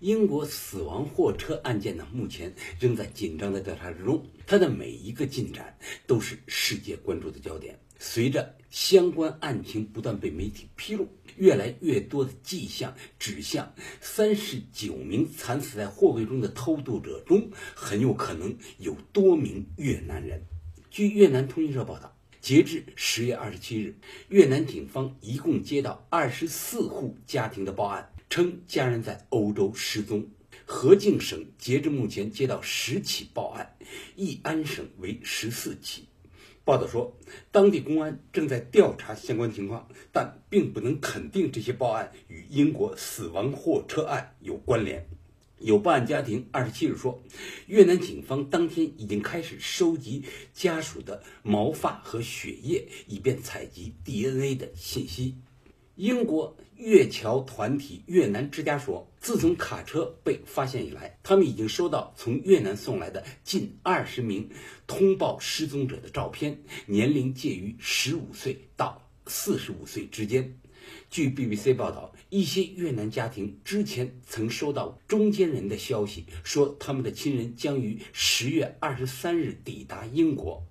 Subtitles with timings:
[0.00, 5.76] 英国死亡货车案件呢，目前仍在紧张的调查之中，它的每一个进展
[6.06, 7.78] 都是世界关注的焦点。
[7.98, 20.42] 随着相关案情不断被媒体披露，越来越多的迹象指向三十九名惨死在货柜中的偷渡者中，很有可能有多名越南人。
[20.90, 23.98] 据越南通讯社报道，截至十月二十七日，
[24.30, 30.26] 越南警方一共接到二十四户家庭的报案，称家人在欧洲失踪。
[30.64, 33.76] 河静省截至目前接到十起报案，
[34.14, 36.04] 义安省为十四起。
[36.64, 37.16] 报道说，
[37.50, 45.04] 当地公安正在调查相关情况，但并不能肯定这些报案与英国死亡货车案有关联。
[45.58, 47.20] 有报案家庭二十七日说，
[47.66, 50.22] 越南警方当天已经开始收集
[50.54, 55.34] 家属的毛发和血液，以便采集 DNA 的信息。
[56.00, 64.48] 英国越侨团体越南之家说，自从卡车被发现以来，他们已经收到从越南送来的近二十名
[64.86, 70.58] 通报失踪者的照片，年龄介于十五岁到四十五岁之间。
[71.10, 80.64] 据 BBC 报道，一些越南家庭之前曾收到中间人的消息，说他们的亲人将于十月二十三日抵达英国，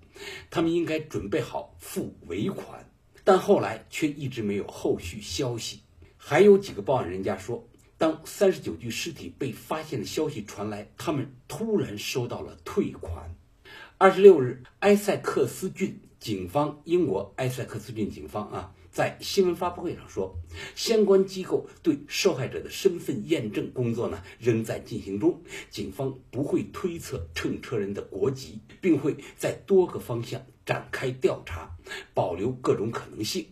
[0.50, 2.89] 他们应该准备好付尾款。
[3.24, 5.80] 但后来却一直没有后续消息。
[6.16, 13.34] 还有几个报案人家说，当三十九具尸体被发现的消息传来，他们突然收到了退款。
[13.98, 20.38] 二十六日，埃塞克斯郡警方，英国埃塞克斯郡警方啊，在新闻发布会上说，
[20.74, 30.42] 相关机构对受害者的身份验证工作呢仍在进行中，警方不会推测乘车人的国籍，并会在多个方向。
[30.66, 31.76] 展开调查，
[32.14, 33.46] 保留各种可能性。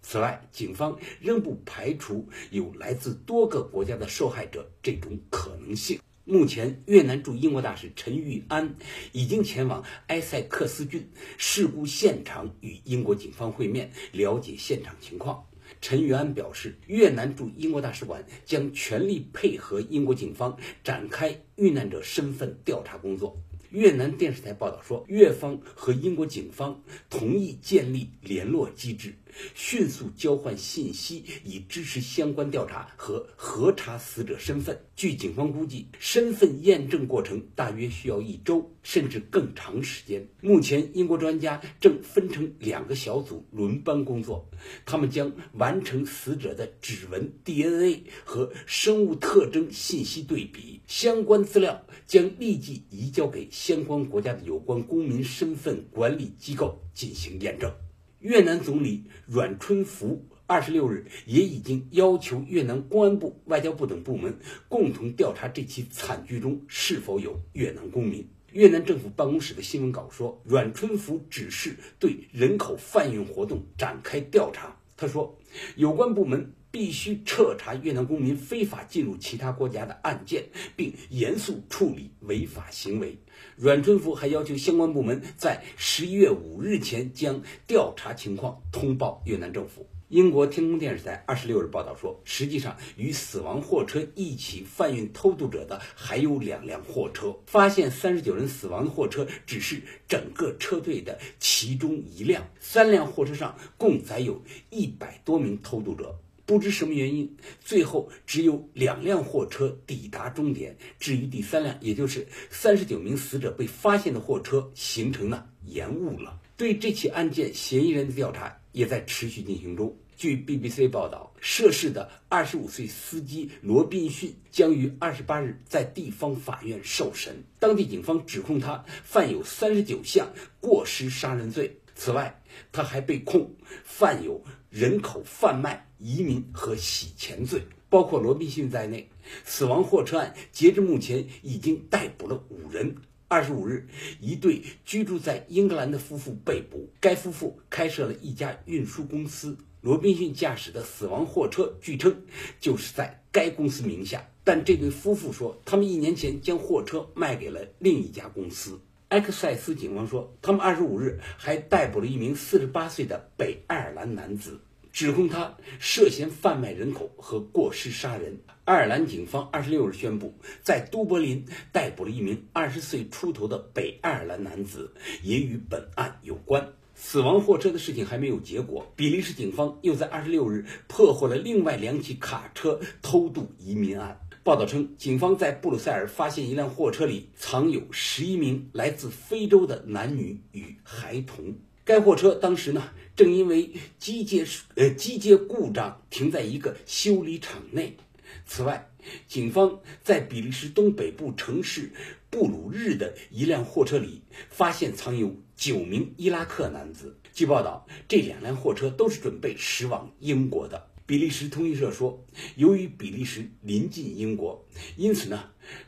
[0.00, 6.00] 此外，警方仍不排除有来自多个国家的受害者这种可能性。
[6.24, 8.76] 目前，越南驻英国大使陈玉安
[9.12, 15.44] 已经前往埃塞克斯郡事故现场与英国警方会面，了解现场情况。
[15.80, 23.36] 陈玉安表示，越南驻英国大使馆将全力配合英国警方展开遇难者身份调查工作。
[23.70, 29.14] 越南电视台报道说，越方和英国警方同意建立联络机制，
[29.54, 34.78] 迅速交换信息，以支持相关调查和核查死者身份。
[34.96, 40.26] 据警方估计，身份验证过程大约需要一周，甚至更长时间。
[40.40, 44.48] 目前，英国专家正分成两个小组轮班工作，
[44.84, 53.48] 他们将完成死者的指纹、DNA 和生物特征信息对比，相关资料将立即移交给。
[53.50, 57.72] 相关国家的有关公民身份管理机构进行验证。
[58.20, 68.28] 越南总理阮春福二十六日也已经要求越南公安部、外交部等部门共同调查这起惨剧中是否有越南公民。
[68.52, 74.74] 越南政府办公室的新闻稿说，阮春福指示对人口贩运活动展开调查。
[74.96, 75.37] 他说，
[75.76, 76.54] 有关部门。
[76.70, 80.44] 必须彻查越南公民非法进入其他国家的案件，
[80.76, 83.18] 并严肃处理违法行为。
[83.56, 89.88] 阮春福还要求相关部门在十一月五日前将调查情况通报越南政府。
[90.08, 97.36] 英国天空电视台二十六日报道说，实际上与死亡货车一起贩运偷渡者的还有两辆货车。
[97.46, 106.18] 发现三十九人死亡的货车只是整个车队的其中一辆，三辆货车上共载有一百多名偷渡者。
[106.46, 110.78] 不知什么原因，最后只有两辆货车抵达终点。
[110.98, 116.40] 至于第三辆，也就是三十九名死者被发现的货车，行程呢延误了。
[116.56, 119.96] 对这起案件嫌疑人的调查也在持续进行中。
[120.16, 127.44] 据 BBC 报道，涉事的二十五岁司机罗宾逊将于二十八日在地方法院受审。
[127.60, 131.78] 当地警方指控他犯有三十九项过失杀人罪。
[131.94, 132.42] 此外，
[132.72, 133.54] 他还被控
[133.84, 137.62] 犯有人口贩卖、移民和洗钱罪。
[137.90, 139.08] 包括罗宾逊在内，
[139.44, 142.96] 死亡货车案截至目前已经逮捕了五人。
[143.30, 143.86] 二十五日，
[144.20, 146.88] 一对居住在英格兰的夫妇被捕。
[146.98, 152.22] 该夫妇开设了一家运输公司，罗宾逊驾驶的死亡货车据称
[152.58, 154.26] 就是在该公司名下。
[154.44, 158.80] 但这对夫妇说，他们一年前将货车卖给了另一家公司。
[159.08, 164.60] 埃克塞斯警方说，他们二十五日还逮捕了一名四十八岁的北爱尔兰男子。
[164.92, 168.40] 指控他涉嫌贩卖人口和过失杀人。
[168.64, 174.92] 爱尔兰警方二十六日宣布，在都柏林逮捕了一名二十岁出头的北爱尔兰男子，
[175.22, 176.72] 也与本案有关。
[176.94, 184.20] 死亡货车的事情还没有结果，比利时警方又在二十六日破获了另外两起卡车偷渡移民案。
[184.42, 191.54] 报道称，警方在布鲁塞尔发现一辆货车里藏有十一名来自非洲的男女与孩童。
[191.88, 197.96] 该货车当时呢，正因为机械呃机械故障停在一个修理厂内。
[198.44, 198.90] 此外，
[199.26, 201.90] 警方在比利时东北部城市
[202.28, 204.20] 布鲁日的一辆货车里
[204.50, 207.16] 发现藏有九名伊拉克男子。
[207.32, 210.90] 据报道，这两辆货车都是准备驶往英国的。
[211.06, 212.22] 比利时通讯社说，
[212.56, 214.62] 由于比利时临近英国，
[214.98, 215.42] 因此呢，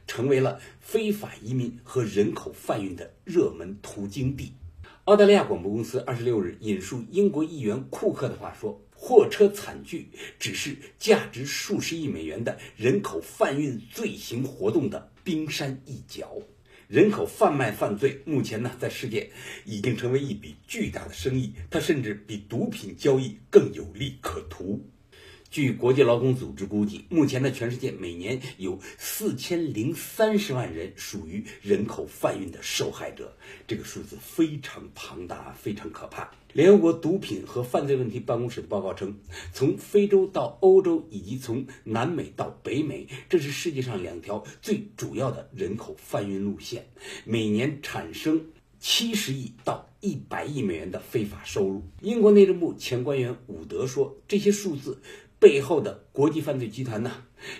[0.06, 4.54] 成为了非法移民和人口贩运的热门途经地。
[5.04, 8.80] 澳大利亚广播公司二十六日引述英国议员库克的话说。
[9.02, 16.36] 货车惨剧只是价值数十亿美元的人口贩运罪行活动的冰山一角。
[16.86, 19.30] 人口贩卖犯罪目前呢，在世界
[19.64, 24.86] 已经成为一笔巨大的生意，它甚至比毒品交易更有利可图。
[25.50, 33.36] 据国际劳工组织估计，目前的，全世界每年有四千零三十万人属于人口贩运的受害者，
[33.66, 36.30] 这个数字非常庞大，非常可怕。
[36.52, 39.18] 联合国毒品和犯罪问题办公室的报告称，
[39.52, 46.86] 从非洲到欧洲以及从南美到北美，这是世界上两条最主要的人口贩运路线，
[47.24, 48.46] 每年产生
[48.78, 51.82] 七十亿到一百亿美元的非法收入。
[52.02, 55.02] 英国内政部前官员伍德说，这些数字。
[55.40, 57.10] 背后的国际犯罪集团呢，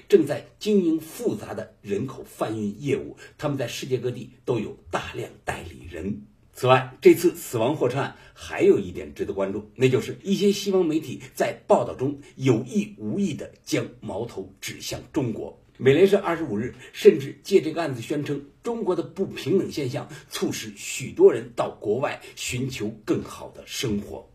[0.07, 3.17] 正在经营复杂的人口贩运业务。
[3.39, 6.27] 他们在世界各地都有大量代理人。
[6.53, 15.59] 此外，这次死亡货车案还有一点值得关注，那就是一些西方媒体在报道中有意无意地将矛头指向中国。
[15.79, 24.30] 美联社二十五日甚至借这个案子宣称，中国的不平等现象促使许多人到国外寻求更好的生活。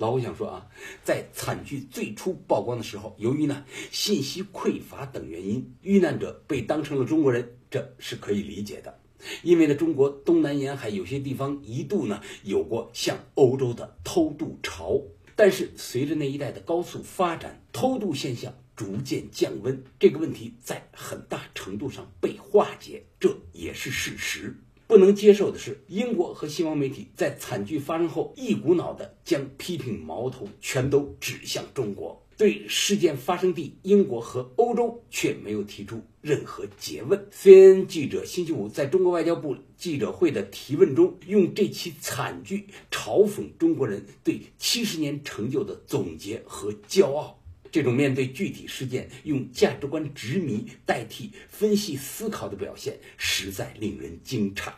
[0.00, 0.66] 老胡想说啊，
[1.04, 8.98] 在惨剧最初曝光的时候，由于呢信息匮乏等原因，遇难者被当成了中国人，这是可以理解的。
[9.42, 15.02] 因为呢，中国东南沿海有些地方一度呢有过向欧洲的偷渡潮，
[15.36, 24.56] 但是随着那一带的高速发展，偷渡现象逐渐降温，这个问题在很大程度上被化解，这也是事实。
[24.90, 37.24] 不能接受的是，英国和西方媒体在惨剧发生后，一股脑的将批评矛头全都指向中国，对事件发生地英国和欧洲却没有提出任何诘问。
[37.32, 47.39] CNN 记者星期五在中国外交部记者会的提问中，用这起惨剧嘲讽中国人对七十年成就的总结和骄傲。
[47.70, 54.72] 这种面对具体事件用价值观执迷代替分析思考的表现，实在令人惊诧。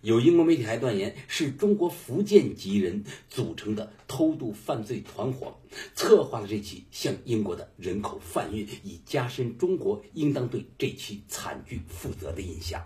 [0.00, 5.56] 有英国媒体还断言，是中国福建籍人组成的偷渡犯罪团伙
[5.94, 12.82] 策划了这起向英国的人口贩运，以加深中国应当对这起惨剧负责的印象。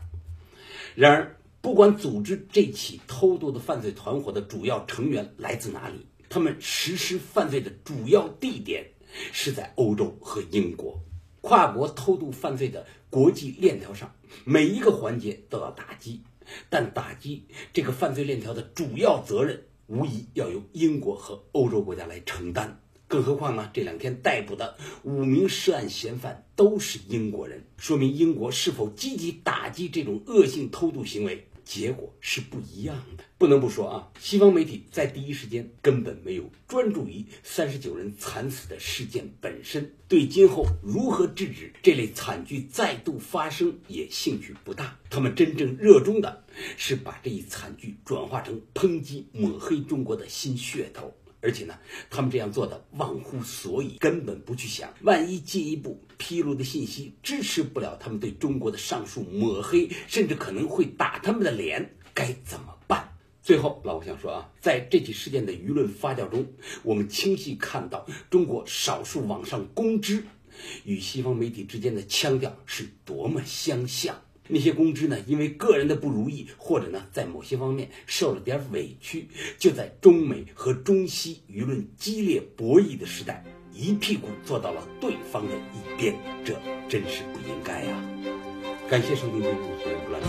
[0.95, 8.85] 然而，不管组织这起偷渡的犯罪团伙的主要成员来自哪里，他们实施犯罪的主要地点。
[9.33, 11.01] 是在欧洲和英国，
[11.41, 16.23] 跨国偷渡犯罪的国际链条上，每一个环节都要打击，
[16.69, 22.81] 但打击这个犯罪链条的主要责任，无疑要由英国和欧洲国家来承担。
[23.09, 31.47] 更何况呢，这两天逮捕的五名涉案嫌犯都是英国人，说明英国是否积极打击这种恶性偷渡行为。
[31.67, 33.25] 结果是不一样的。
[33.37, 44.99] 不能不说啊，西方媒体在第一时间根本没有专注于三十九人惨死的事件本身，对今后如何制止这类惨剧再度发生也兴趣不大。
[45.11, 46.45] 他们真正热衷的
[46.79, 51.13] 是把这一惨剧转化成抨击抹黑中国的新噱头。
[51.41, 51.79] 而且呢，
[52.11, 63.13] 他们这样做的忘乎所以，根本不去想，万一进一步披露的信息支持不了他们对中国的上述抹黑，甚至可能会打他们的脸，该怎么办？
[63.43, 66.47] 最后，老吴想说啊，在这起事件的舆论发酵中，
[66.83, 70.25] 我们清晰看到中国少数网上公知
[70.85, 74.21] 与西方媒体之间的腔调是多么相像。
[74.49, 86.55] 那些公知呢，因为个人的不如意，或者呢，在某些方面受了点委屈，就在中美和中西舆论激烈博弈的时代，一屁股坐到了对方的一边，这
[86.89, 88.03] 真是不应该呀！
[88.89, 90.23] 感谢收听《今日不乱》。